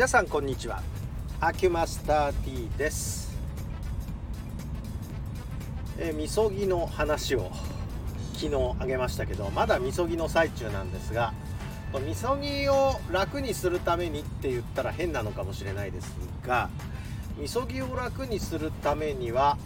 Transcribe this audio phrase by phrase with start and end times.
[0.00, 0.80] 皆さんこんにちは。
[1.42, 3.36] アキュマスター T です。
[5.98, 7.50] えみそぎの話を
[8.32, 11.34] 昨日あげましたけどまだみそぎの最中なんですが
[12.06, 16.70] みそぎを楽にするためにって言ったら変なのかもしれないですが
[17.36, 19.58] みそぎを楽にするためには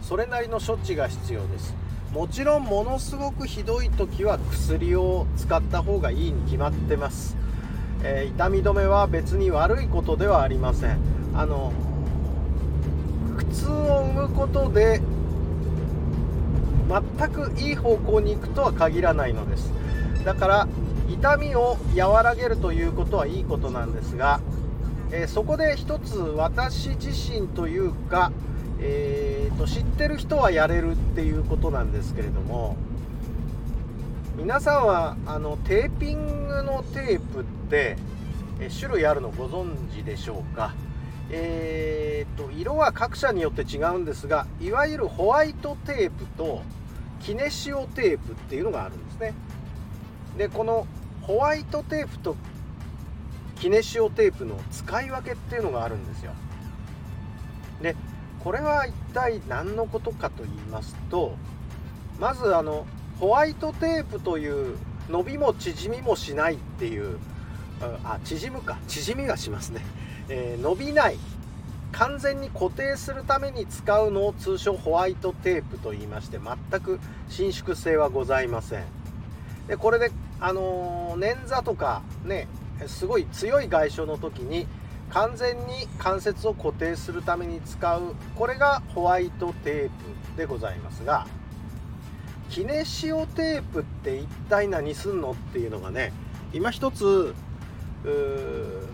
[0.00, 1.74] それなりの処置が必要です。
[2.14, 7.36] もちろんものすごくひどい時は薬を使った方がいいに決まってます、
[8.08, 10.98] えー、痛み止めは別に悪いことではありません。
[11.34, 11.72] あの
[13.36, 15.02] 苦痛を生むことで
[17.18, 19.72] 全くいい方向に行くとは限らないのです。
[20.24, 20.68] だから
[21.08, 24.40] 痛みを和らげるということはいいことなんですが、
[25.10, 28.30] えー、そこで一つ私自身というか、
[28.78, 32.76] えーと、知ってる人はやれるっていうことなんですけれども
[34.36, 37.96] 皆さんはあのテーピングのテープって、
[38.60, 40.74] え種類あるのご存知でしょうか？
[41.30, 46.62] えーと、色は各社によって違うんですがいわゆるホワイトテープと
[47.18, 49.32] キネシオテープっていうのがあるんですね。
[50.36, 50.86] でこの
[51.22, 52.36] ホワイトテープと
[53.58, 56.32] キネシオテープの使い分けっていうのがあるんですよ。
[57.80, 57.96] で
[58.44, 61.34] これは一体何のことかと言いますと
[62.20, 62.86] まずあの
[63.18, 64.76] ホワイトテープという
[65.08, 67.18] 伸びも縮みもしないっていう
[68.04, 68.78] あ縮むか。
[68.88, 69.82] 縮みがしますね。
[70.28, 71.18] えー、伸びない。
[71.92, 78.84] 完全に固定するために使うのを通称ホワイトテープと言いまして全く伸縮性はございません。
[79.66, 80.10] でこれで、
[80.40, 82.48] あのー、捻挫とかね
[82.86, 84.66] すごい強い外傷の時に
[85.10, 91.26] 完全に関節を固定するために使うこれがホワイトテープでございますが
[92.50, 96.12] キネシオテープって一体何すんのっていうのがね
[96.52, 97.34] 今一つ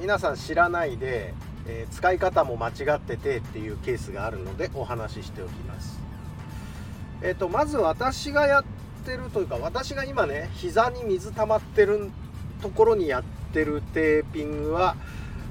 [0.00, 1.32] 皆さん知らないで、
[1.66, 6.00] えー、使い方も間違っててっていうケースがあるのでお話ししておきます。
[7.22, 8.64] えっ、ー、とまず私がやっ
[9.04, 12.10] てるというか私が今ね膝に水溜まってる
[12.60, 13.22] ところにやっ
[13.52, 14.96] てるテーピングは、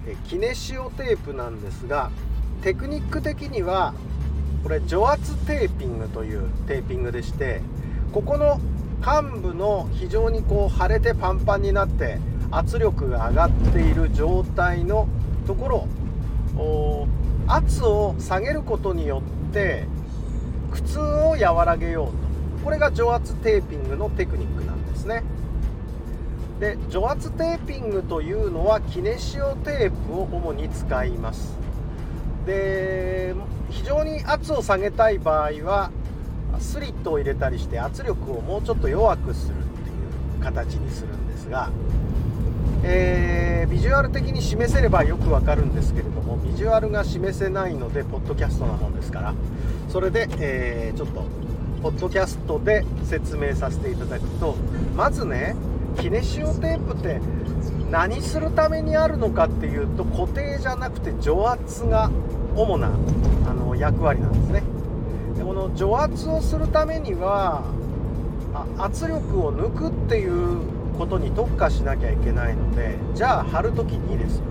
[0.06, 2.12] えキネシオテープなんですが
[2.62, 3.94] テクニック的には
[4.64, 7.62] これ除圧テーピングというテーピングでして
[8.16, 8.62] ここの
[9.02, 12.18] 幹部の非常にこう腫れてパンパンになって
[12.50, 15.10] 圧力が上がっている状態の
[15.46, 15.68] とこ
[16.56, 17.08] ろ
[17.46, 19.86] 圧を下げることによって
[20.72, 22.64] 苦痛を和らげようと。
[22.64, 25.22] これが除圧テーピングのテクニックなんですね。
[26.62, 31.58] で除圧テーピングというのはキネシオテープを主に使います。
[32.46, 33.36] で
[33.70, 35.92] 非常に圧を下げたい場合は
[36.60, 41.70] スリットを入れたりして圧力をもうちょっと弱くするっていう形にするんですが
[42.88, 49.34] えー、ビジュアル的に示せればよくわかるんですけれどもビジュアルが示せないのでポッドキャストなもんですから
[49.90, 51.24] それで、えー、ちょっと
[51.82, 54.56] ポッドキャストで説明させていただくと
[54.96, 55.56] まずね
[56.00, 57.20] キネシオテープって
[57.90, 62.12] 何するためにあるのかっていうと固定じゃなくて除圧が
[62.56, 64.64] 主なあの役割なんですね。
[65.68, 67.64] の除圧をするためには
[68.78, 70.60] 圧力を抜くっていう
[70.98, 74.38] ことに特化しなきゃいけないのでじゃあ貼る時にです。
[74.38, 74.44] よ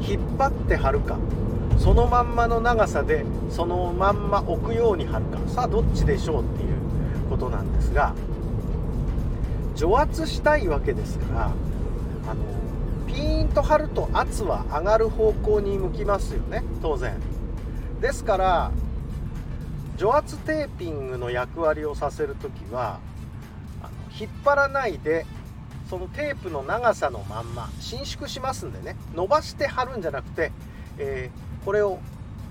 [0.00, 1.18] 引っ張って貼るか。
[1.78, 5.38] そのまんまの長さでそのまんま置くように貼るか。
[5.48, 8.14] さあどっちでしょうっていうことなんですが
[9.74, 11.52] 除圧したいわけですから
[12.30, 12.42] あの
[13.06, 17.14] ピーンと貼ると圧は上がる方向に向きますよね当然。
[18.00, 18.72] ですから
[19.96, 23.00] 除圧テーピングの役割をさせる時は
[23.82, 25.26] あの引っ張らないで
[25.88, 28.96] そのテープの長さのまんま伸縮しますんでね。
[29.14, 30.52] 伸ばして貼るんじゃなくて、
[30.98, 32.00] えー、これを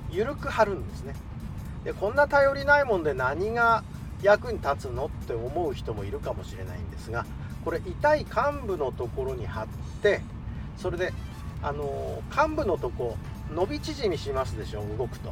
[0.09, 1.13] 緩く貼るんですね。
[1.83, 3.83] でこんな頼りないもんで何が
[4.23, 7.25] 役に立つのって思う人もいるかもしれないんですが
[7.63, 9.67] これ痛い幹部のところに貼っ
[10.01, 10.21] て
[10.77, 11.13] それで
[11.61, 13.17] あのー、幹部のとこ
[13.53, 15.31] 伸び縮みしますでしょ動くと。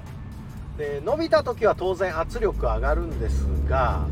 [0.77, 4.07] で伸びた時は当然圧力上がるんですが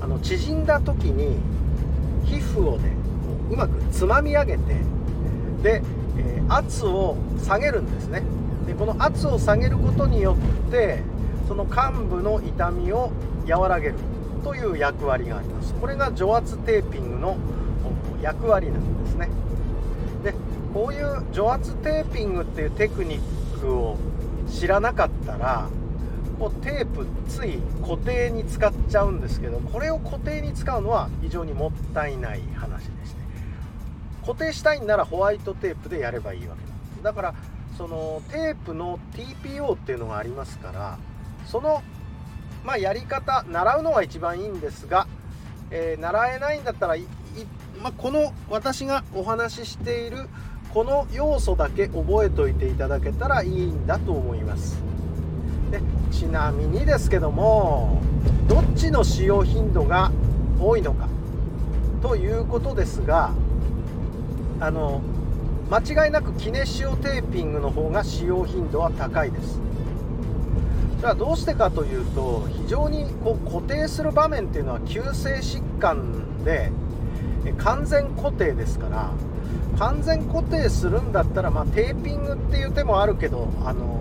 [0.00, 1.38] あの縮んだ時に
[2.24, 2.92] 皮膚をね
[3.50, 4.74] うまくつまみ上げて
[5.62, 5.82] で、
[6.18, 8.22] えー、圧を下げるんですね。
[8.66, 10.36] でこの圧を下げることによ
[10.68, 11.00] って
[11.48, 13.10] その患部の痛みを
[13.48, 13.94] 和らげる
[14.44, 15.74] という役割があります。
[15.74, 17.36] これが除圧テーピングの
[18.20, 19.28] 役割なんですね。
[20.24, 20.34] で
[20.72, 23.96] こういう除圧テーピングっていうテクニックを
[24.52, 25.68] 知らなかったら
[26.38, 33.22] こうテープつい固定に使っちゃうんですけどこれを固定に使うのは非常にもったいない話でして。
[34.22, 37.02] 固定したいんならホワイトテープでやればいいわけです。
[37.02, 37.34] だから
[37.76, 40.98] そのテープの TPO っていうのがありますから
[41.46, 41.82] その、
[42.64, 45.08] まあ、やり方習うのが一番いいんですが、
[45.70, 46.96] えー、習えないんだったら
[47.82, 50.28] まあ、この私がお話ししている
[50.72, 54.82] この要素だけ覚えておいていただけたらいいんだと思います。
[55.70, 55.80] で
[56.10, 58.00] ちなみにですけども
[58.48, 60.10] どっちの使用頻度が
[60.58, 61.08] 多いのか
[62.00, 63.32] ということですが
[64.60, 65.02] あの
[65.70, 69.60] 間違いなくキネシオテーピングの方が使用頻度は高いです。
[71.00, 76.70] じゃあどうしてかというと非常にこう固定する場面っていうのは急性疾患で
[77.58, 79.10] 完全固定ですから
[79.78, 84.00] 完全固定するんだったら、まあ、テーピングっていう手もあるけど、あの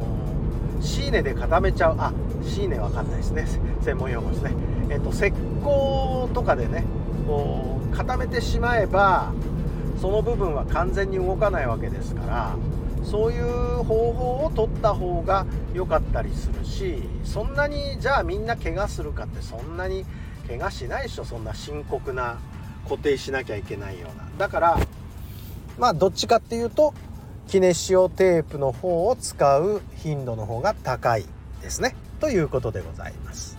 [0.79, 1.95] ー、シーネで固めちゃう。
[1.97, 2.13] あ
[2.44, 3.45] シーネわかんないですね。
[3.81, 4.51] 専門用語ですね、
[4.89, 5.25] えっと、石
[5.63, 6.85] 膏とかでね
[7.27, 9.31] こう固めてしまえば
[10.00, 12.56] その部分は完全に動かないわけですから
[13.03, 13.44] そういう
[13.83, 20.06] 方法を取った方が良かったりするしそんなにじゃあみんな怪我するかってそんなに
[20.47, 21.25] 怪我しないでしょ。
[21.25, 22.38] そんな深刻な
[22.83, 24.27] 固定しなきゃいけないような。
[24.38, 24.79] だから
[25.81, 26.93] まあどっちかっていうと
[27.47, 31.25] キネシオテープの方を使う頻度の方が高い
[31.63, 31.95] ですね。
[32.19, 33.57] ということでございます。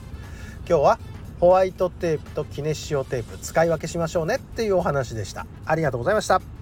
[0.69, 0.99] 今日は
[1.41, 5.47] ホワイトテープとキネシオテープ使い分けしましょうねっていうお話でした。
[5.67, 6.62] ありがとうございました。